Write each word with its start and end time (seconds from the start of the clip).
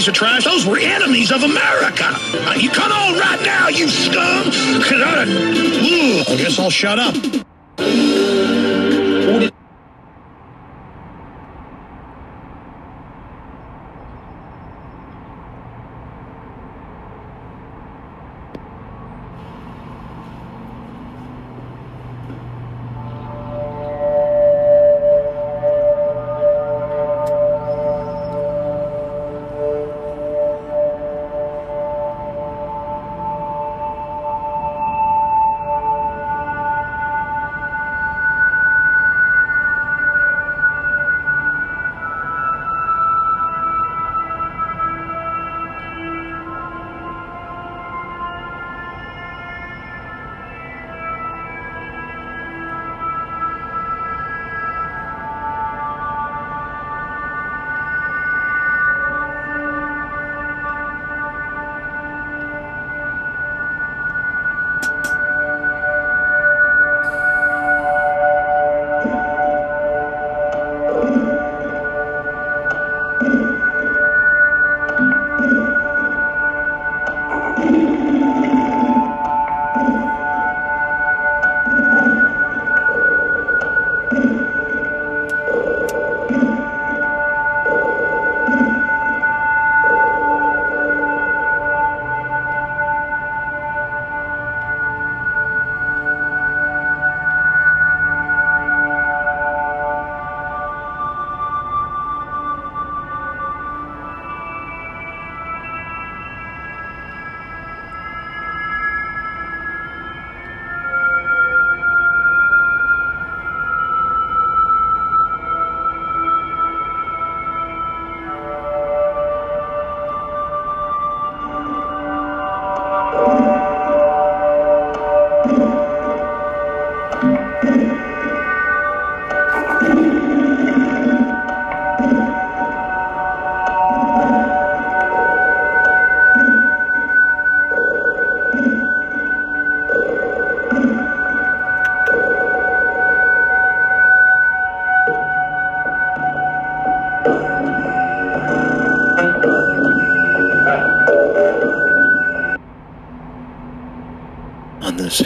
piece 0.00 0.08
of 0.08 0.14
trash. 0.14 0.44
Those 0.44 0.64
were 0.64 0.78
enemies 0.78 1.30
of 1.30 1.42
America. 1.42 2.06
Uh, 2.06 2.54
you 2.58 2.70
come 2.70 2.90
on 2.90 3.18
right 3.18 3.42
now, 3.44 3.68
you 3.68 3.86
scum. 3.86 4.46
I 6.26 6.36
guess 6.38 6.58
I'll 6.58 6.70
shut 6.70 6.98
up. 6.98 7.39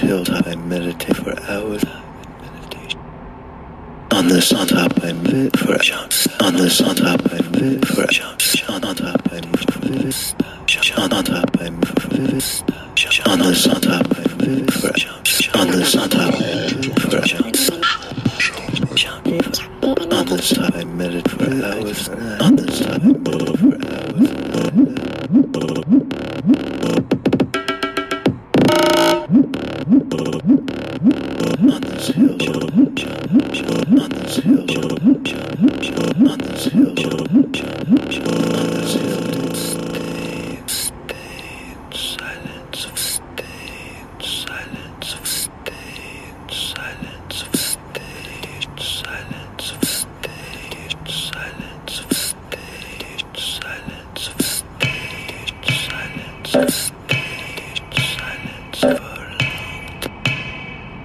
Hilltop, 0.04 0.47
I 0.47 0.54
meditate 0.54 1.16
for 1.16 1.34
hours. 1.50 1.82
On 4.12 4.28
this 4.28 4.53
on 4.53 4.66
top, 4.66 4.92
I 5.03 5.12
lit 5.12 5.56
for 5.59 5.76
jumps. 5.78 6.28
On 6.41 6.54
this 6.54 6.81
on 6.81 6.94
top, 6.94 7.20
I 7.32 7.38
lit 7.38 7.87
for 7.87 8.06
jumps. 8.06 8.69
On 8.69 8.84
on 8.84 8.94
top, 8.94 9.32
I 9.32 9.41
this. 9.91 10.34
On 10.97 11.12
on 11.12 11.25
top, 11.25 11.60
I 11.60 11.70
move 11.70 11.88
for 12.00 12.09
this. 12.10 12.62
On 13.26 13.38
this 13.38 13.66
on 13.66 13.80
top, 13.80 14.06
I 14.16 14.22
lit 14.45 14.72
for 14.72 14.92
jumps. 14.92 15.48
On 15.54 15.68
this 15.68 15.97
on 15.97 16.09
top, 16.10 16.34
I 16.34 16.36
lit 16.36 17.01
for 17.01 17.21
jumps. 17.21 17.71
On 20.12 20.27
this 20.27 20.51
top, 20.51 20.74
I 20.74 20.84
meditate 20.84 21.30
for 21.30 21.45
hours. 21.65 22.09
On 22.41 22.56
this 22.56 22.78
top, 22.80 23.03
I 23.03 23.06
move 23.06 23.24
for 23.59 23.74
hours. 23.89 24.45
On 29.94 30.00
this 30.00 30.08
hill, 32.08 32.32
on 32.32 32.38
this 38.70 38.94
hill, 38.94 39.34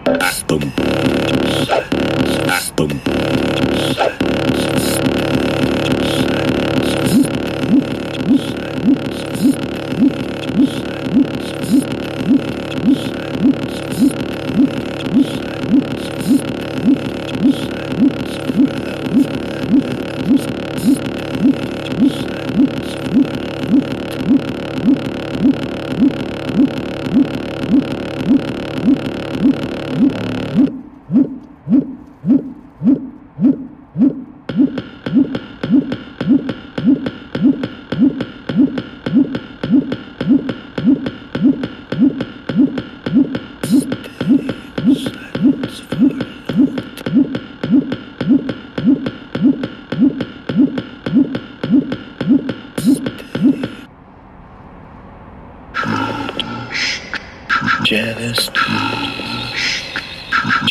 Boom. 0.09 0.71
Boom. 2.75 2.99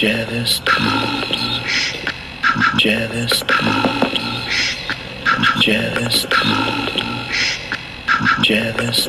Janice. 0.00 0.62
Janice. 2.78 3.42
Janice. 5.60 6.26
Janice. 8.44 9.08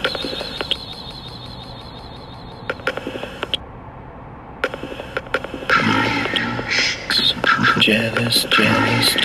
Janice, 7.82 8.46
Janice, 8.52 9.16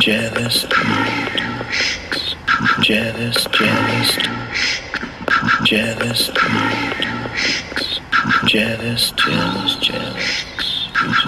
Janice, 0.00 0.66
Janice, 2.82 3.46
Janice, 3.58 4.18
Janice, 5.64 7.05
Janice, 8.46 9.10
Janice, 9.16 9.76
Janice, 9.80 10.46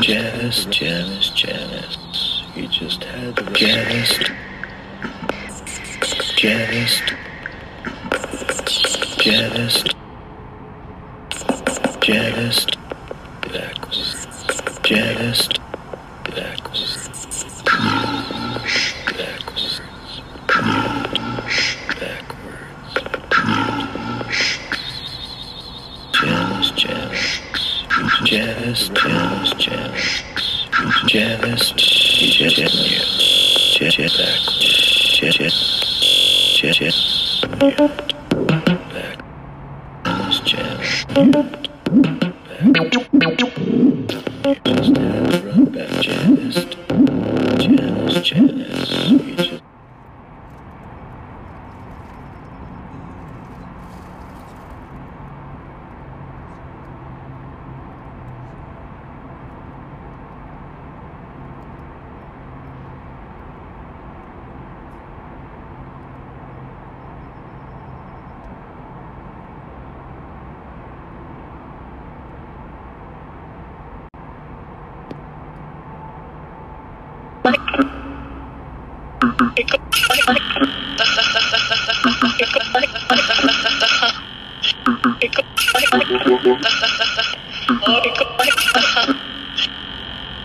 Janice, 0.00 0.64
Janice, 0.66 1.30
Janice. 1.30 2.44
You 2.54 2.68
just 2.68 3.02
had 3.02 3.34
the 3.34 3.42
worst. 3.44 4.30
Janice, 6.36 7.02
Janice, 9.18 9.84
Janice, 12.00 12.66
Janice, 13.50 14.26
Janice. 14.84 15.57
Janice, 29.18 30.14
Janice, 31.08 31.74
Janice, 32.38 32.70
Janice, 33.80 33.98
Janice, 33.98 34.34
Janice, 35.20 35.58
Janice, 36.62 37.00
back, 38.92 39.18
Janice, 46.02 46.62
Janice, 48.22 48.88
just 49.36 49.47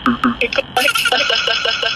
balik 0.04 0.52
balik 0.76 0.94
balik 1.08 1.28
balik 1.32 1.80
balik 1.84 1.93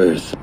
Earth. 0.00 0.39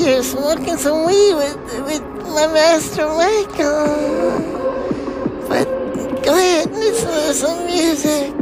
here's 0.00 0.34
looking 0.34 0.78
so 0.78 1.06
wee 1.06 1.34
with, 1.34 1.56
with 1.84 2.02
my 2.28 2.46
master 2.46 3.06
Michael. 3.06 4.40
But 5.48 5.66
go 6.24 6.32
ahead 6.34 6.68
and 6.68 6.76
listen 6.76 7.08
to 7.08 7.34
some 7.34 7.66
music. 7.66 8.34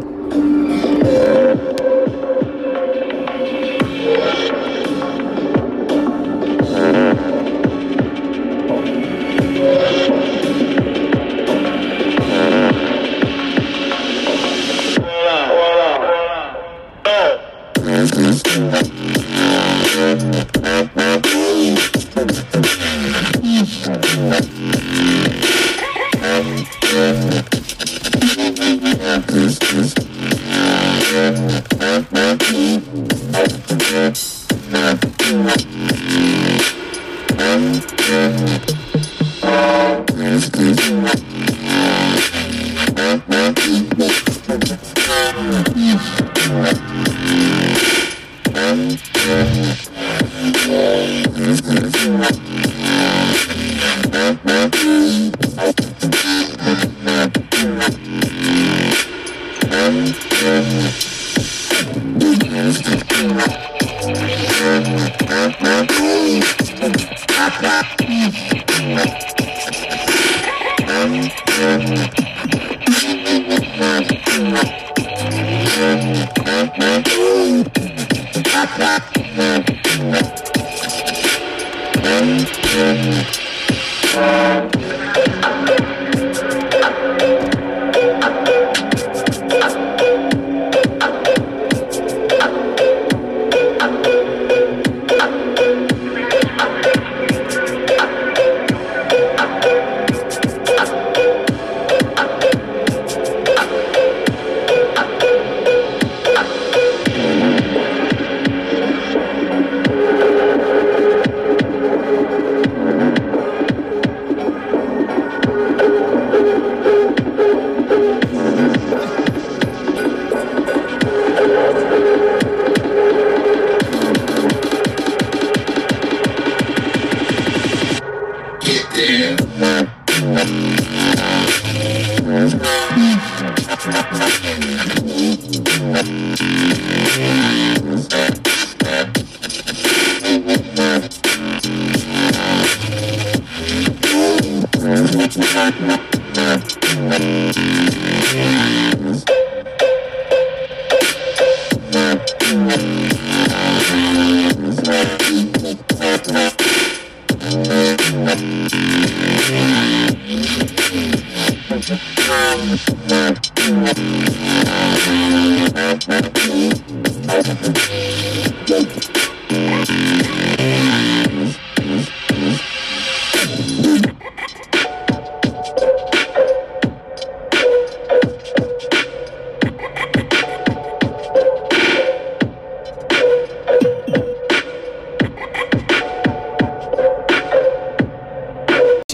Yeah. 45.38 47.17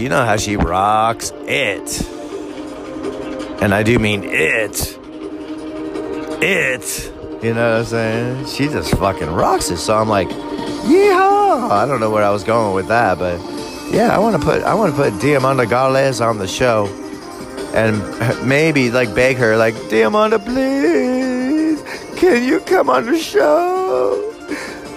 You 0.04 0.11
know 0.11 0.23
how 0.23 0.37
she 0.37 0.54
rocks 0.54 1.32
it? 1.46 2.06
And 3.62 3.73
I 3.73 3.82
do 3.82 3.99
mean 3.99 4.23
it. 4.23 4.99
It. 6.42 7.13
You 7.45 7.53
know 7.53 7.73
what 7.73 7.81
I'm 7.81 7.85
saying? 7.85 8.47
She 8.47 8.69
just 8.69 8.97
fucking 8.97 9.29
rocks 9.29 9.71
it. 9.71 9.77
So 9.77 9.95
I'm 9.95 10.09
like, 10.09 10.29
yeehaw! 10.29 11.71
I 11.71 11.85
don't 11.87 12.01
know 12.01 12.09
where 12.09 12.25
I 12.25 12.31
was 12.31 12.43
going 12.43 12.75
with 12.75 12.89
that, 12.89 13.19
but 13.19 13.39
yeah, 13.93 14.17
I 14.17 14.19
want 14.19 14.35
to 14.35 14.43
put 14.43 14.63
I 14.63 14.73
want 14.73 14.97
to 14.97 15.03
put 15.03 15.13
Diamanda 15.21 15.67
Galás 15.67 16.27
on 16.27 16.39
the 16.39 16.49
show, 16.49 16.87
and 17.75 18.01
maybe 18.49 18.91
like 18.91 19.15
beg 19.15 19.37
her, 19.37 19.59
like 19.59 19.75
Diamanda, 19.91 20.43
please, 20.43 21.83
can 22.19 22.45
you 22.45 22.61
come 22.61 22.89
on 22.89 23.05
the 23.05 23.19
show? 23.19 24.31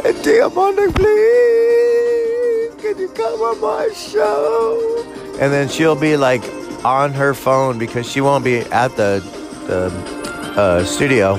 And 0.06 0.16
Diamanda, 0.16 0.96
please, 0.96 2.82
can 2.82 2.98
you 2.98 3.10
come 3.10 3.42
on 3.42 3.60
my 3.60 3.89
show? 3.94 5.04
And 5.42 5.51
then 5.51 5.68
she'll 5.68 6.00
be 6.00 6.16
like 6.16 6.44
on 6.86 7.12
her 7.12 7.34
phone 7.34 7.77
because 7.77 8.10
she 8.10 8.22
won't 8.22 8.46
be 8.46 8.60
at 8.60 8.96
the 8.96 9.22
the 9.68 9.92
uh, 10.58 10.86
studio. 10.86 11.36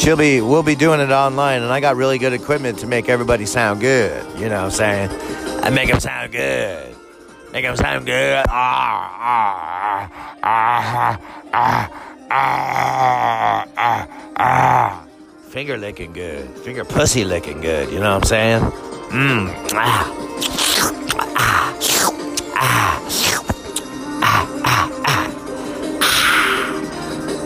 She'll 0.00 0.16
be 0.16 0.40
we'll 0.40 0.62
be 0.62 0.74
doing 0.74 0.98
it 1.00 1.10
online, 1.10 1.60
and 1.62 1.70
I 1.70 1.78
got 1.80 1.94
really 1.94 2.16
good 2.16 2.32
equipment 2.32 2.78
to 2.78 2.86
make 2.86 3.10
everybody 3.10 3.44
sound 3.44 3.82
good. 3.82 4.24
You 4.40 4.48
know 4.48 4.56
what 4.56 4.64
I'm 4.64 4.70
saying? 4.70 5.10
I 5.62 5.68
make 5.68 5.90
them 5.90 6.00
sound 6.00 6.32
good. 6.32 6.96
Make 7.52 7.66
them 7.66 7.76
sound 7.76 8.06
good. 8.06 8.46
Ah, 8.48 9.18
ah, 9.20 10.10
ah, 10.42 11.18
ah, 11.52 11.90
ah, 12.30 13.66
ah, 13.76 14.08
ah. 14.38 15.04
Finger 15.50 15.76
licking 15.76 16.14
good. 16.14 16.48
Finger 16.60 16.86
pussy 16.86 17.22
licking 17.24 17.60
good. 17.60 17.90
You 17.92 18.00
know 18.00 18.14
what 18.14 18.22
I'm 18.22 18.28
saying? 18.28 18.62
Mmm. 19.10 19.54
Ah. 19.74 20.16
Ah. 21.36 21.76
Ah. 22.56 22.99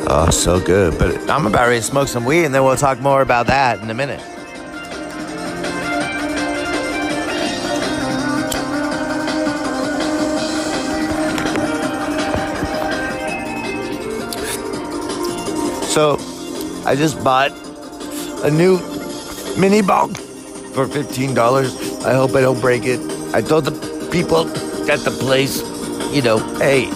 Oh, 0.06 0.28
so 0.30 0.60
good. 0.60 0.98
But 0.98 1.30
I'm 1.30 1.46
about 1.46 1.66
ready 1.66 1.80
to 1.80 1.82
smoke 1.82 2.08
some 2.08 2.24
weed, 2.26 2.44
and 2.44 2.54
then 2.54 2.62
we'll 2.62 2.76
talk 2.76 3.00
more 3.00 3.22
about 3.22 3.46
that 3.46 3.80
in 3.80 3.88
a 3.88 3.94
minute. 3.94 4.20
So, 15.88 16.18
I 16.84 16.94
just 16.96 17.22
bought 17.24 17.52
a 18.44 18.50
new 18.50 18.78
mini 19.56 19.80
bong 19.80 20.12
for 20.74 20.86
$15. 20.86 22.04
I 22.04 22.12
hope 22.12 22.34
I 22.34 22.40
don't 22.42 22.60
break 22.60 22.82
it. 22.84 23.00
I 23.32 23.40
told 23.40 23.64
the 23.64 24.08
people 24.10 24.48
at 24.90 25.00
the 25.00 25.12
place, 25.12 25.62
you 26.12 26.20
know, 26.20 26.38
hey, 26.58 26.90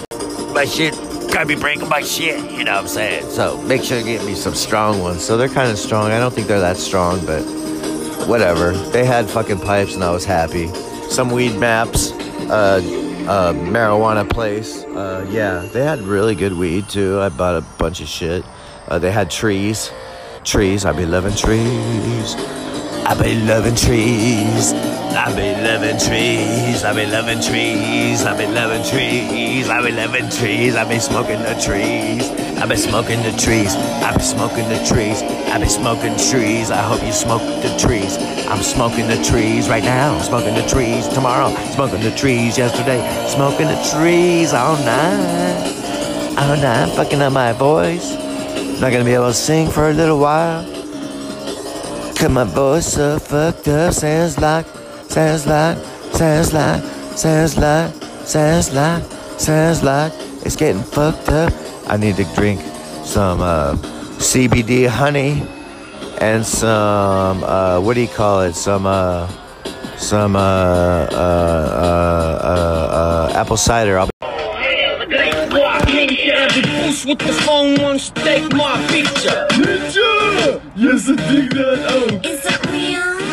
my 0.53 0.65
shit 0.65 0.95
gotta 1.33 1.47
be 1.47 1.55
breaking 1.57 1.89
my 1.89 2.03
shit, 2.03 2.39
you 2.51 2.65
know 2.65 2.75
what 2.75 2.83
I'm 2.83 2.89
saying? 2.89 3.31
So 3.31 3.61
make 3.63 3.83
sure 3.83 3.99
to 3.99 4.05
get 4.05 4.25
me 4.25 4.35
some 4.35 4.55
strong 4.55 5.01
ones. 5.01 5.23
So 5.23 5.37
they're 5.37 5.49
kind 5.49 5.71
of 5.71 5.79
strong. 5.79 6.11
I 6.11 6.19
don't 6.19 6.33
think 6.33 6.47
they're 6.47 6.61
that 6.61 6.77
strong, 6.77 7.25
but 7.25 7.43
whatever. 8.27 8.73
They 8.73 9.05
had 9.05 9.29
fucking 9.29 9.61
pipes 9.61 9.95
and 9.95 10.05
I 10.05 10.11
was 10.11 10.25
happy. 10.25 10.69
Some 11.09 11.31
weed 11.31 11.57
maps, 11.59 12.13
uh, 12.51 12.81
uh, 13.29 13.53
marijuana 13.53 14.29
place. 14.29 14.85
Uh, 14.85 15.27
yeah, 15.31 15.67
they 15.73 15.85
had 15.85 16.01
really 16.01 16.35
good 16.35 16.53
weed 16.53 16.89
too. 16.89 17.21
I 17.21 17.29
bought 17.29 17.57
a 17.57 17.65
bunch 17.79 18.01
of 18.01 18.09
shit. 18.09 18.45
Uh, 18.89 18.99
they 18.99 19.11
had 19.11 19.31
trees. 19.31 19.91
Trees. 20.45 20.85
I 20.85 20.93
be 20.93 21.05
loving 21.07 21.35
trees. 21.35 22.35
I 23.05 23.19
be 23.23 23.35
loving 23.47 23.75
trees. 23.75 24.73
I 25.19 25.35
be 25.35 25.51
loving 25.51 25.99
trees. 25.99 26.85
I've 26.85 26.95
been 26.95 27.11
loving 27.11 27.41
trees. 27.41 28.23
I've 28.23 28.39
been 28.39 28.55
loving 28.55 28.85
trees. 28.85 29.69
I 29.69 29.83
be 29.83 29.91
loving 29.91 30.31
trees. 30.31 30.77
I 30.77 30.85
be 30.85 31.01
smoking 31.01 31.43
the 31.43 31.59
trees. 31.61 32.31
I've 32.63 32.69
been 32.69 32.79
smoking 32.79 33.21
the 33.25 33.33
trees. 33.33 33.75
I've 33.75 34.15
been 34.15 34.23
smoking 34.23 34.69
the 34.69 34.79
trees. 34.87 35.23
I 35.23 35.59
be 35.59 35.67
smoking 35.67 36.17
trees. 36.31 36.71
I 36.71 36.83
hope 36.83 37.03
you 37.03 37.11
smoke 37.11 37.43
the 37.63 37.77
trees. 37.77 38.17
I'm 38.47 38.63
smoking 38.63 39.09
the 39.09 39.21
trees 39.25 39.69
right 39.69 39.83
now. 39.83 40.21
Smoking 40.21 40.55
the 40.55 40.67
trees 40.69 41.09
tomorrow. 41.09 41.53
Smoking 41.75 42.01
the 42.01 42.15
trees 42.15 42.57
yesterday. 42.57 43.03
Smoking 43.27 43.67
the 43.67 43.91
trees 43.91 44.55
all 44.55 44.77
night. 44.77 46.39
All 46.39 46.57
night. 46.57 46.95
Fucking 46.95 47.21
up 47.23 47.33
my 47.33 47.53
voice. 47.53 48.15
Not 48.81 48.93
gonna 48.93 49.05
be 49.05 49.15
able 49.15 49.27
to 49.27 49.35
sing 49.35 49.69
for 49.69 49.91
a 49.91 49.93
little 49.93 50.21
while. 50.21 50.63
Cause 52.15 52.31
my 52.31 52.45
voice 52.45 52.87
so 52.87 53.19
fucked 53.19 53.67
up. 53.67 53.93
Sounds 53.93 54.39
like, 54.39 54.78
sounds 55.19 55.47
like, 55.49 55.77
sounds 56.15 56.53
like, 56.53 56.83
sounds 57.17 57.57
like, 57.59 57.93
Sounds 58.25 58.73
like, 58.75 59.03
sounds 59.41 59.83
like 59.83 60.13
it's 60.45 60.55
getting 60.55 60.83
fucked 60.83 61.31
up. 61.31 61.53
I 61.89 61.97
need 61.97 62.17
to 62.17 62.25
drink 62.35 62.61
some 63.05 63.41
uh, 63.41 63.75
CBD 64.21 64.87
honey 64.87 65.43
and 66.21 66.45
some 66.45 67.43
uh, 67.43 67.81
what 67.81 67.95
do 67.95 68.03
you 68.03 68.09
call 68.09 68.43
it? 68.43 68.53
Some 68.55 68.87
uh, 68.87 69.27
some 69.97 70.37
uh, 70.37 70.41
uh, 70.41 71.11
uh, 71.11 72.39
uh, 72.53 73.31
uh, 73.33 73.41
apple 73.41 73.57
cider. 73.57 73.99
I'll 73.99 74.11
with 77.07 77.19
the 77.19 77.33
phone 77.47 77.81
wants 77.81 78.11
to 78.11 78.23
take 78.23 78.53
my 78.53 78.77
picture. 78.89 79.47
Yes, 80.77 81.09
I 81.09 81.17
dig 81.17 81.51
that 81.55 81.81
out. 81.89 82.38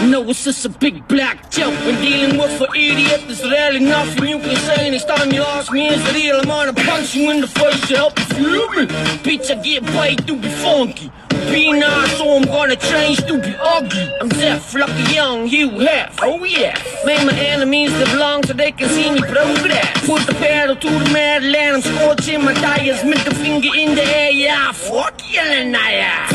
No, 0.06 0.22
it's 0.30 0.44
just 0.44 0.64
a 0.66 0.70
big 0.70 1.08
black 1.08 1.50
joke. 1.50 1.74
When 1.84 2.00
dealing 2.00 2.38
with 2.38 2.62
an 2.62 2.68
idiot, 2.76 3.24
there's 3.26 3.44
really 3.44 3.80
nothing 3.80 4.28
you 4.28 4.38
can 4.38 4.56
say. 4.56 4.92
Next 4.92 5.06
time 5.06 5.32
you 5.32 5.42
ask 5.42 5.72
me, 5.72 5.88
is 5.88 6.00
it 6.08 6.14
real? 6.14 6.42
I'm 6.42 6.46
gonna 6.46 6.74
punch 6.74 7.16
you 7.16 7.32
in 7.32 7.42
the 7.42 7.48
face 7.48 7.88
to 7.88 7.96
help 7.96 8.20
you 8.20 8.26
feel 8.26 8.70
me. 8.70 8.86
Bitch, 9.26 9.50
I 9.50 9.56
get 9.64 9.84
paid 9.84 10.28
to 10.28 10.36
be 10.38 10.48
funky. 10.48 11.12
Be 11.50 11.72
nice, 11.72 12.18
so 12.18 12.38
I'm 12.38 12.44
gonna 12.44 12.76
change 12.76 13.18
to 13.26 13.40
be 13.40 13.56
ugly. 13.60 14.12
I'm 14.22 14.30
deaf, 14.30 14.76
lucky 14.76 15.14
young, 15.14 15.48
you 15.48 15.72
have. 15.80 16.20
Oh 16.22 16.44
yeah. 16.44 16.80
Make 17.04 17.26
my 17.26 17.34
enemies 17.34 17.92
that 17.94 18.12
belong 18.12 18.44
so 18.46 18.54
they 18.54 18.72
can 18.72 18.90
see 18.90 19.10
me 19.12 19.22
progress. 19.22 20.06
Put 20.06 20.28
the 20.28 20.36
pedal 20.36 20.76
to 20.76 20.90
the 20.90 21.10
metal 21.12 21.56
and 21.56 21.78
I'm 21.78 21.82
scorching 21.82 22.44
my 22.44 22.54
tires. 22.54 23.04
Middle 23.04 23.34
finger 23.34 23.74
in 23.76 23.96
the 23.96 24.04
air, 24.04 24.30
yeah. 24.32 24.72
Fuck 24.72 25.20
you, 25.32 25.40
huele 25.40 25.72
Myers, 25.72 26.30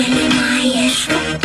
When 0.00 0.08
I 0.08 0.86
escape. 0.86 1.39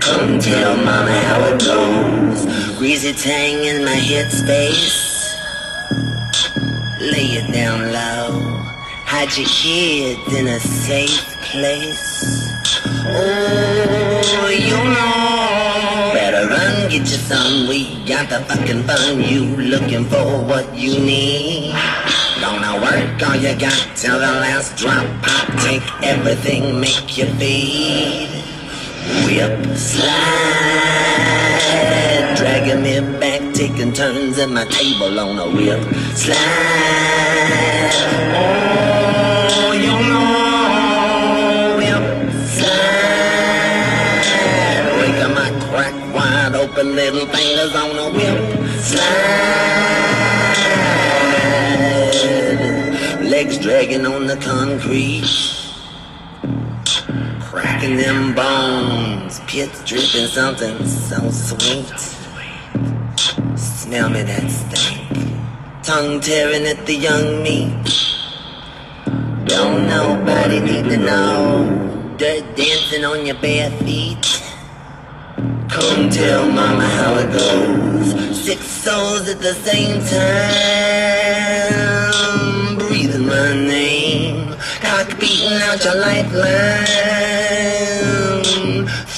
Come 0.00 0.38
tell 0.38 0.76
mama 0.76 1.10
how 1.10 1.44
it 1.44 1.64
goes. 1.64 2.44
Greasy 2.76 3.14
tang 3.14 3.64
in 3.64 3.86
my 3.86 3.94
head 3.94 4.30
space. 4.30 5.34
Lay 7.00 7.40
it 7.40 7.54
down 7.54 7.90
low. 7.90 8.38
Hide 9.06 9.34
your 9.34 9.48
kids 9.48 10.34
in 10.34 10.46
a 10.46 10.60
safe 10.60 11.24
place. 11.52 12.52
Oh, 13.06 14.50
you 14.52 14.76
know. 14.92 16.12
Better 16.12 16.48
run, 16.48 16.90
get 16.90 17.00
you 17.00 17.16
some. 17.16 17.66
We 17.66 18.04
got 18.04 18.28
the 18.28 18.40
fucking 18.40 18.82
fun. 18.82 19.22
You 19.22 19.56
looking 19.56 20.04
for 20.04 20.44
what 20.44 20.74
you 20.76 20.98
need. 20.98 21.72
Work 22.82 23.22
all 23.22 23.36
you 23.36 23.54
got 23.58 23.94
till 23.94 24.18
the 24.18 24.26
last 24.26 24.76
drop. 24.76 25.06
Pop, 25.22 25.46
take 25.62 25.84
everything, 26.02 26.80
make 26.80 27.16
you 27.16 27.26
feed. 27.38 28.28
Whip, 29.24 29.76
slide, 29.76 30.10
dragging 32.36 32.82
me 32.82 33.00
back, 33.20 33.54
taking 33.54 33.92
turns 33.92 34.36
at 34.38 34.50
my 34.50 34.64
table 34.64 35.20
on 35.20 35.38
a 35.38 35.48
whip, 35.48 35.80
slide. 36.16 36.38
Oh, 39.54 39.72
you 39.86 39.96
know, 40.10 41.76
whip, 41.78 42.04
slide. 42.56 43.92
Break 44.98 45.18
my 45.36 45.50
crack 45.68 45.94
wide 46.12 46.54
open 46.56 46.96
little 46.96 47.26
fingers 47.28 47.74
on 47.76 47.96
a 47.96 48.10
whip, 48.10 48.40
slide. 48.80 49.71
Dragging 53.82 54.06
on 54.06 54.28
the 54.28 54.36
concrete 54.36 55.26
cracking 57.40 57.96
them 57.96 58.32
bones, 58.32 59.40
pits 59.48 59.82
dripping 59.84 60.28
something 60.28 60.86
so 60.86 61.18
sweet. 61.30 61.98
Smell 63.58 64.08
me 64.08 64.22
that 64.22 64.48
stink, 64.48 65.08
tongue 65.82 66.20
tearing 66.20 66.64
at 66.64 66.86
the 66.86 66.94
young 66.94 67.42
meat. 67.42 67.84
Don't 69.46 69.88
nobody 69.88 70.60
need 70.60 70.84
to 70.84 70.96
know, 70.98 72.14
dirt 72.18 72.56
dancing 72.56 73.04
on 73.04 73.26
your 73.26 73.40
bare 73.40 73.72
feet. 73.78 74.42
Come 75.68 76.08
tell 76.08 76.46
mama 76.46 76.86
how 76.86 77.18
it 77.18 77.32
goes. 77.32 78.14
Six 78.44 78.64
souls 78.64 79.28
at 79.28 79.40
the 79.40 79.54
same 79.54 80.00
time, 80.06 81.71
my 83.32 83.54
name, 83.54 84.54
cock 84.84 85.08
beating 85.18 85.56
out 85.64 85.82
your 85.82 85.96
lifeline, 85.96 86.44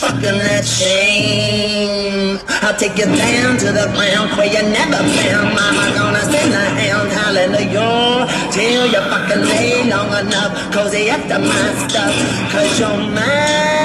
fucking 0.00 0.38
that 0.46 0.64
shame. 0.64 2.38
I'll 2.62 2.76
take 2.76 2.96
you 2.96 3.06
down 3.06 3.58
to 3.58 3.68
the 3.78 3.86
ground 3.94 4.30
where 4.38 4.46
you 4.54 4.62
never 4.78 5.02
found. 5.16 5.48
Mama 5.58 5.86
gonna 5.98 6.24
send 6.30 6.54
a 6.54 6.64
hound, 6.80 7.10
hallelujah. 7.10 8.28
Till 8.52 8.86
you 8.86 9.02
fucking 9.10 9.42
lay 9.50 9.90
long 9.90 10.12
enough, 10.22 10.52
cozy 10.72 11.10
after 11.10 11.40
my 11.40 11.66
stuff, 11.88 12.14
cause 12.52 12.78
you're 12.78 12.96
mine. 13.18 13.83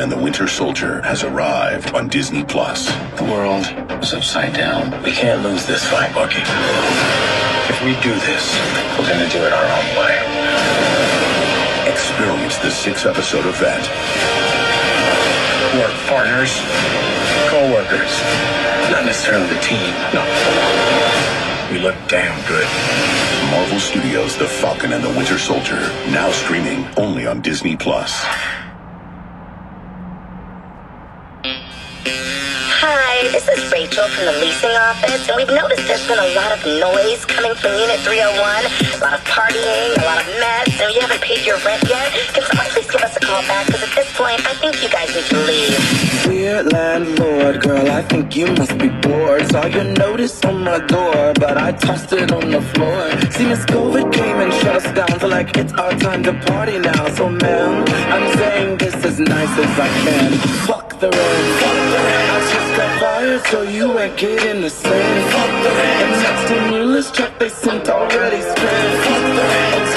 Falcon 0.00 0.12
and 0.12 0.20
the 0.20 0.24
Winter 0.24 0.48
Soldier 0.48 1.02
has 1.02 1.24
arrived 1.24 1.92
on 1.94 2.08
Disney 2.08 2.42
Plus. 2.42 2.86
The 3.18 3.24
world 3.24 3.66
is 4.02 4.14
upside 4.14 4.54
down. 4.54 4.90
We 5.02 5.12
can't 5.12 5.42
lose 5.42 5.66
this 5.66 5.84
fight, 5.90 6.14
Bucky. 6.14 6.40
If 7.68 7.76
we 7.84 7.92
do 8.00 8.14
this, 8.24 8.56
we're 8.96 9.08
gonna 9.08 9.28
do 9.28 9.44
it 9.44 9.52
our 9.52 9.68
own 9.76 9.88
way. 10.00 10.16
Experience 11.92 12.56
the 12.58 12.70
six-episode 12.70 13.44
event. 13.44 13.84
Work 15.76 15.92
partners, 16.08 16.56
co-workers, 17.52 18.12
not 18.90 19.04
necessarily 19.04 19.48
the 19.52 19.60
team. 19.60 19.92
No. 20.16 20.24
We 21.70 21.78
look 21.78 21.96
damn 22.08 22.40
good. 22.48 22.68
Marvel 23.50 23.78
Studios' 23.78 24.36
The 24.38 24.48
Falcon 24.48 24.92
and 24.94 25.04
the 25.04 25.10
Winter 25.10 25.38
Soldier, 25.38 25.80
now 26.10 26.30
streaming 26.30 26.86
only 26.96 27.26
on 27.26 27.42
Disney 27.42 27.76
Plus. 27.76 28.24
This 33.46 33.64
is 33.64 33.72
Rachel 33.72 34.06
from 34.08 34.26
the 34.26 34.32
leasing 34.40 34.70
office, 34.70 35.28
and 35.28 35.36
we've 35.36 35.48
noticed 35.48 35.86
there's 35.86 36.06
been 36.06 36.18
a 36.18 36.34
lot 36.36 36.52
of 36.52 36.60
noise 36.66 37.24
coming 37.24 37.54
from 37.54 37.72
Unit 37.72 37.98
301, 38.00 38.36
a 38.36 39.00
lot 39.00 39.14
of 39.16 39.22
partying, 39.24 39.96
a 39.96 40.04
lot 40.04 40.20
of 40.20 40.26
mess, 40.36 40.68
and 40.80 40.92
you 40.92 41.00
haven't 41.00 41.22
paid 41.22 41.46
your 41.46 41.56
rent 41.64 41.82
yet, 41.88 42.12
can 42.34 42.42
someone 42.44 42.66
please 42.68 42.90
give 42.90 43.00
us 43.00 43.16
a 43.16 43.20
call 43.20 43.40
back? 43.42 43.66
Because 43.66 43.82
at 43.82 43.94
this 43.94 44.12
point, 44.16 44.44
I 44.44 44.52
think 44.60 44.82
you 44.82 44.90
guys 44.90 45.14
need 45.14 45.24
to 45.24 45.38
leave. 45.48 46.10
Dear 46.24 46.62
landlord, 46.64 47.62
girl, 47.62 47.90
I 47.90 48.02
think 48.02 48.36
you 48.36 48.46
must 48.52 48.76
be 48.76 48.88
bored. 48.88 49.46
Saw 49.50 49.66
your 49.66 49.84
notice 49.84 50.44
on 50.44 50.62
my 50.62 50.78
door, 50.78 51.32
but 51.40 51.56
I 51.56 51.72
tossed 51.72 52.12
it 52.12 52.32
on 52.32 52.50
the 52.50 52.60
floor. 52.60 53.08
See, 53.32 53.46
Miss 53.46 53.64
COVID 53.64 54.12
came 54.12 54.36
and 54.36 54.52
shut 54.60 54.76
us 54.76 54.88
down, 54.94 55.18
so 55.18 55.28
like 55.28 55.56
it's 55.56 55.72
our 55.74 55.92
time 55.92 56.22
to 56.24 56.34
party 56.44 56.78
now. 56.78 57.08
So, 57.14 57.30
ma'am, 57.30 57.84
I'm 58.12 58.36
saying 58.36 58.78
this 58.78 58.94
as 59.04 59.18
nice 59.18 59.54
as 59.64 59.78
I 59.78 59.88
can. 60.04 60.32
Fuck 60.68 61.00
the 61.00 61.08
rent, 61.08 61.60
fuck 61.60 61.78
the 61.92 62.00
rent. 62.04 62.39
Got 62.80 62.98
fired, 62.98 63.46
so 63.48 63.60
you 63.60 63.98
ain't 63.98 64.16
getting 64.16 64.62
the 64.62 64.70
same. 64.70 65.22
Fuck 65.32 65.50
the 65.64 65.68
rent. 65.68 66.02
And 66.02 66.14
that 66.24 66.46
stimulus 66.46 67.10
check 67.10 67.38
they 67.38 67.50
sent 67.50 67.86
already 67.90 68.40
spent. 68.40 69.04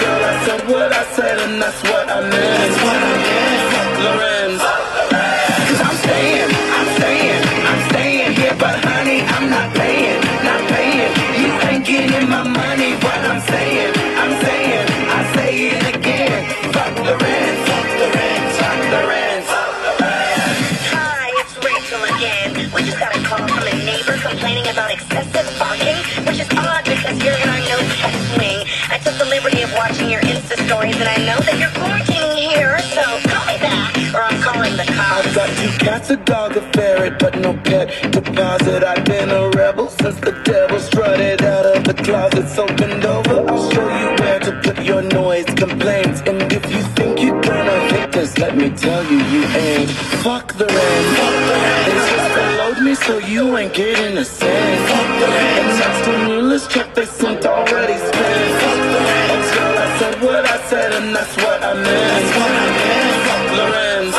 Girl, 0.02 0.24
I 0.32 0.46
said 0.46 0.67
what 0.67 0.91
I 0.91 1.04
said, 1.15 1.39
and 1.48 1.62
that's 1.62 1.82
what 1.84 2.10
I 2.10 2.19
meant. 2.19 2.32
That's 2.34 2.84
what 2.84 2.98
I 2.98 3.17
meant. 3.24 3.53
Know 31.25 31.39
that 31.39 31.57
you're 31.57 31.69
quarantining 31.79 32.36
here, 32.36 32.79
so 32.79 33.03
call 33.31 33.45
me 33.47 33.57
back, 33.59 33.95
or 34.13 34.21
I'm 34.21 34.41
calling 34.41 34.75
the 34.75 34.83
cops. 34.83 35.27
I've 35.27 35.36
got 35.36 35.49
two 35.57 35.71
cats, 35.86 36.09
a 36.09 36.17
dog, 36.17 36.57
a 36.57 36.62
ferret, 36.73 37.17
but 37.19 37.38
no 37.39 37.53
pet 37.53 37.88
deposit. 38.12 38.83
I've 38.83 39.05
been 39.05 39.29
a 39.29 39.49
rebel 39.51 39.88
since 39.89 40.19
the 40.19 40.33
devil 40.43 40.79
strutted 40.79 41.41
out 41.43 41.65
of 41.65 41.83
the 41.86 41.93
closet. 41.93 42.47
So 42.49 42.65
bend 42.75 43.05
over, 43.05 43.39
I'll 43.49 43.71
show 43.71 43.88
you 43.99 44.07
where 44.19 44.39
to 44.39 44.51
put 44.63 44.83
your 44.83 45.01
noise 45.01 45.45
complaints. 45.45 46.21
And 46.27 46.41
if 46.51 46.69
you 46.69 46.81
think 46.97 47.21
you're 47.21 47.41
gonna 47.41 47.79
hate 47.93 48.12
this, 48.12 48.38
let 48.38 48.57
me 48.57 48.69
tell 48.71 49.03
you, 49.05 49.19
you 49.33 49.43
ain't. 49.45 49.89
Fuck 50.23 50.53
the 50.53 50.65
rent. 50.65 51.05
They 51.86 51.93
just 51.93 52.36
followed 52.36 52.83
me, 52.83 52.95
so 52.95 53.17
you 53.19 53.57
ain't 53.57 53.73
getting 53.73 54.17
a 54.17 54.25
cent. 54.25 54.89
The. 55.19 55.25
And 55.25 55.69
that 55.79 56.03
stimulus 56.03 56.67
check 56.67 56.93
they 56.95 57.05
sent 57.05 57.45
already 57.45 57.97
said, 60.73 60.93
and 60.93 61.15
that's 61.15 61.36
what 61.38 61.59
I 61.63 61.73
meant. 61.73 61.86
That's 61.86 62.31
what 62.39 62.53
I 62.63 62.67
meant. 62.77 63.23
Fuck 63.27 63.45
rent. 63.73 64.09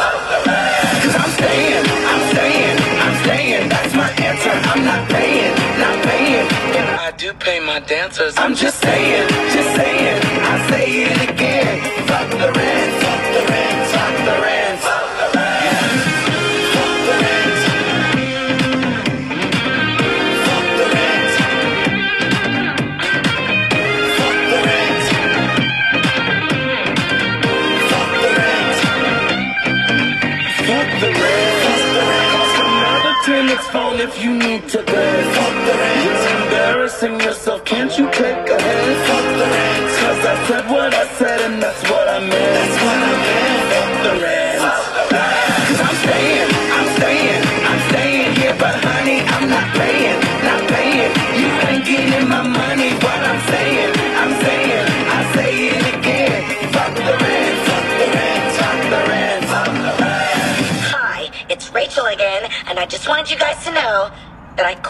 Cause 1.02 1.16
I'm 1.22 1.32
staying, 1.40 1.84
I'm 2.12 2.22
staying, 2.32 2.76
I'm 3.04 3.14
staying. 3.24 3.68
That's 3.74 3.94
my 4.02 4.10
answer. 4.28 4.54
I'm 4.70 4.82
not 4.90 5.02
paying, 5.14 5.54
not 5.84 5.96
paying. 6.06 6.46
I 7.06 7.10
do 7.22 7.32
pay 7.46 7.58
my 7.58 7.80
dancers. 7.80 8.34
I'm 8.36 8.54
just 8.54 8.78
saying, 8.80 9.28
just 9.54 9.70
saying. 9.78 10.13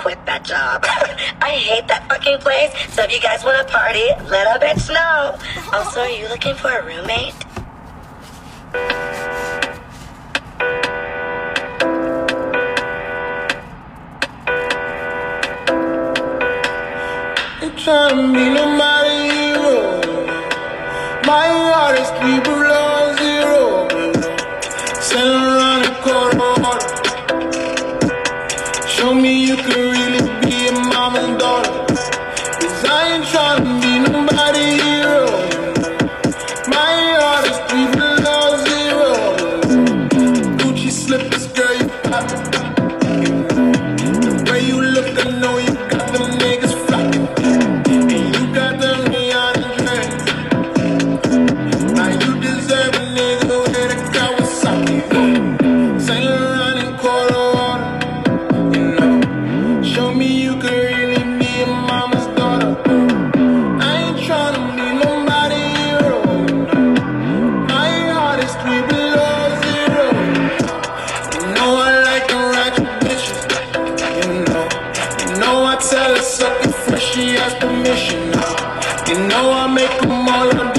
Quit 0.04 0.26
that 0.26 0.44
job. 0.44 0.84
I 1.40 1.52
hate 1.52 1.88
that 1.88 2.06
fucking 2.10 2.38
place, 2.40 2.72
so 2.92 3.04
if 3.04 3.10
you 3.10 3.20
guys 3.22 3.42
want 3.42 3.56
to 3.56 3.72
party, 3.72 4.04
let 4.28 4.44
a 4.54 4.60
bitch 4.60 4.92
know. 4.92 5.32
Also, 5.72 6.00
are 6.00 6.10
you 6.10 6.28
looking 6.28 6.54
for 6.54 6.68
a 6.68 6.84
roommate? 6.84 7.32
Ain't 17.62 17.78
trying 17.78 18.12
to 18.12 18.26
be 18.36 18.44
nobody 18.52 19.16
hero. 19.32 20.04
My 21.24 21.46
heart 21.48 21.98
is 21.98 22.10
three 22.20 22.40
below 22.44 22.93
You 79.14 79.28
know 79.28 79.52
I 79.52 79.72
make 79.72 80.00
them 80.00 80.28
all 80.28 80.73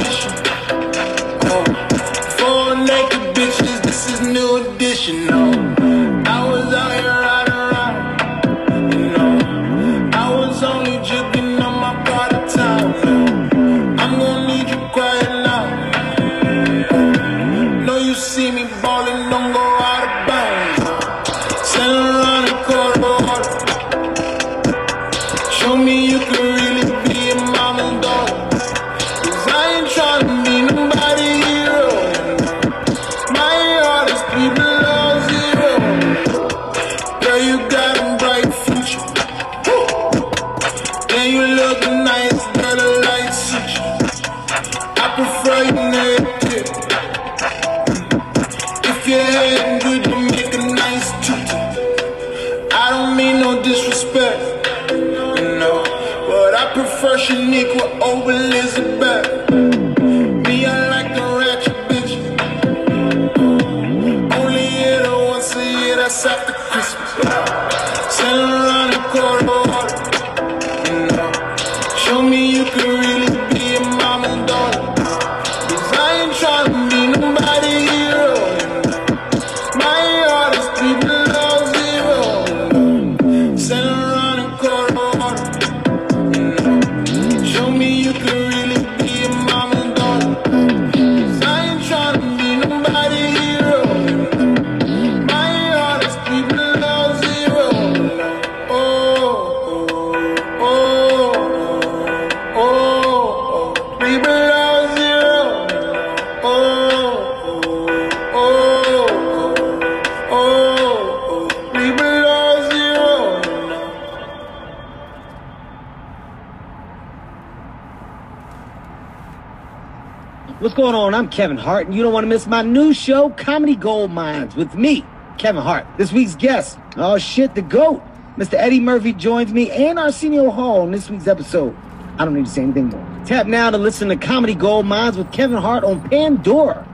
What's 120.45 120.75
going 120.75 120.93
on? 120.93 121.13
I'm 121.15 121.27
Kevin 121.27 121.57
Hart, 121.57 121.87
and 121.87 121.95
you 121.95 122.03
don't 122.03 122.13
want 122.13 122.23
to 122.23 122.27
miss 122.29 122.45
my 122.45 122.61
new 122.61 122.93
show, 122.93 123.29
Comedy 123.31 123.75
Gold 123.75 124.11
Minds, 124.11 124.55
with 124.55 124.75
me, 124.75 125.03
Kevin 125.39 125.61
Hart. 125.61 125.87
This 125.97 126.13
week's 126.13 126.35
guest, 126.35 126.77
oh 126.97 127.17
shit, 127.17 127.55
the 127.55 127.63
GOAT, 127.63 128.01
Mr. 128.37 128.53
Eddie 128.53 128.79
Murphy 128.79 129.11
joins 129.11 129.51
me 129.51 129.71
and 129.71 129.97
Arsenio 129.97 130.51
Hall 130.51 130.81
on 130.81 130.91
this 130.91 131.09
week's 131.09 131.27
episode. 131.27 131.75
I 132.19 132.25
don't 132.25 132.35
need 132.35 132.45
to 132.45 132.51
say 132.51 132.61
anything 132.61 132.89
more. 132.89 133.25
Tap 133.25 133.47
now 133.47 133.71
to 133.71 133.77
listen 133.77 134.07
to 134.09 134.15
Comedy 134.15 134.53
Gold 134.53 134.85
Minds 134.85 135.17
with 135.17 135.31
Kevin 135.33 135.57
Hart 135.57 135.83
on 135.83 136.07
Pandora. 136.09 136.87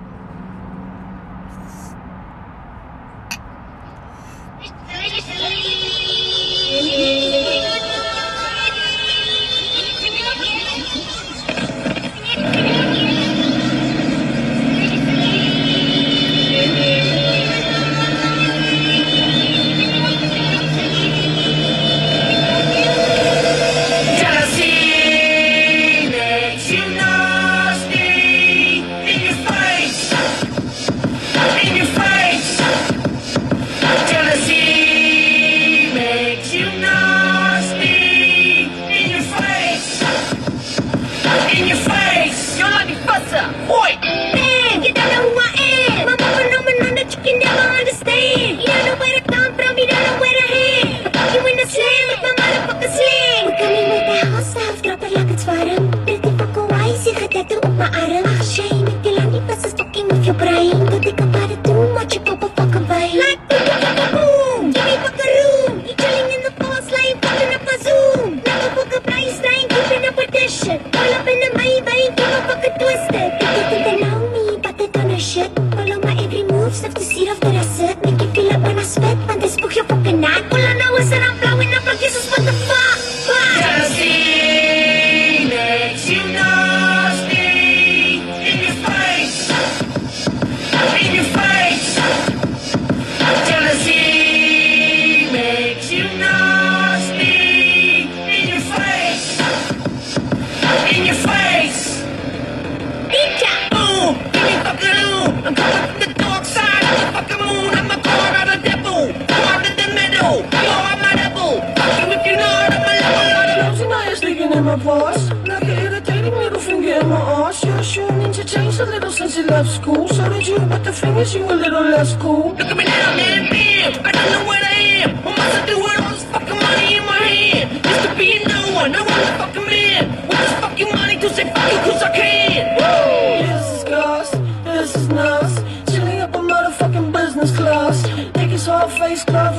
wish 121.22 121.36
you 121.36 121.46
a 121.46 121.54
little 121.54 121.84
less 121.84 122.16
cool. 122.16 122.50
Look 122.58 122.70
at 122.74 122.76
me 122.76 122.84
now, 122.84 123.16
man, 123.16 123.44
man. 123.52 123.90
I 124.08 124.12
don't 124.12 124.30
know 124.34 124.44
what 124.50 124.64
I 124.64 124.78
am. 125.02 125.10
What 125.24 125.38
must 125.38 125.56
I 125.60 125.66
do 125.68 125.78
with 125.78 126.02
all 126.02 126.10
this 126.10 126.26
fucking 126.34 126.60
money 126.66 126.96
in 126.98 127.06
my 127.06 127.22
hand? 127.34 127.68
Used 127.86 128.04
to 128.08 128.12
be 128.22 128.30
no 128.54 128.62
one, 128.80 128.92
now 128.92 129.06
I'm 129.06 129.26
a 129.30 129.38
fucking 129.42 129.68
man. 129.74 130.04
With 130.28 130.40
this 130.42 130.54
fucking 130.64 130.92
money 130.98 131.18
to 131.24 131.30
say 131.30 131.46
fuck 131.54 131.72
you, 131.74 131.80
cause 131.86 132.02
I 132.02 132.12
can. 132.18 132.62
Whoa. 132.80 133.46
This 133.48 133.66
is 133.78 133.84
glass, 133.84 134.30
this 134.66 134.96
is 134.96 135.08
nuts. 135.10 135.56
Chilling 135.92 136.22
up 136.26 136.34
a 136.34 136.40
motherfucking 136.40 137.12
business 137.14 137.52
class. 137.56 138.02
Take 138.34 138.50
his 138.50 138.66
whole 138.66 138.90
face 138.90 139.24
glass. 139.24 139.51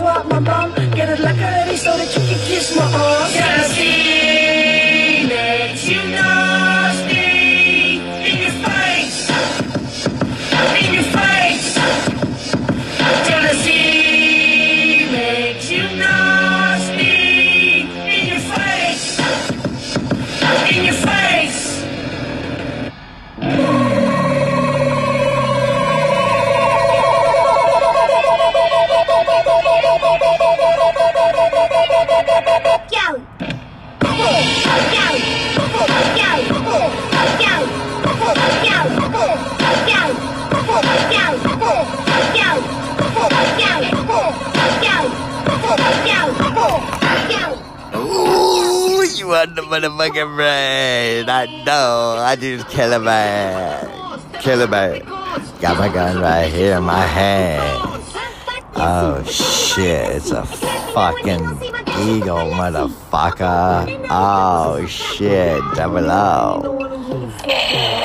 motherfucking 49.73 50.37
brain. 50.37 51.31
I 51.31 51.65
know. 51.65 52.17
I 52.19 52.37
just 52.37 52.69
kill 52.69 52.93
a 52.93 52.99
man. 52.99 54.21
Kill 54.41 54.61
a 54.61 54.69
man. 54.69 55.01
Got 55.63 55.79
my 55.79 55.89
gun 55.89 56.21
right 56.21 56.53
here 56.53 56.77
in 56.77 56.85
my 56.85 57.01
hand. 57.01 58.03
Oh 58.75 59.23
shit, 59.25 60.11
it's 60.17 60.31
a 60.31 60.45
fucking 60.45 61.41
eagle, 62.05 62.53
motherfucker. 62.53 64.07
Oh 64.11 64.85
shit, 64.87 65.63
double 65.75 66.11
O. 66.11 68.02